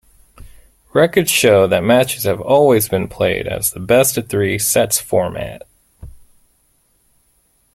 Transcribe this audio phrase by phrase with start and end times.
[0.95, 5.61] Records show that matches have always been played as the best-of-three sets format.